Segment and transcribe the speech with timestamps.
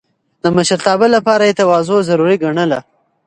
[0.43, 2.79] د مشرتابه لپاره يې تواضع ضروري ګڼله.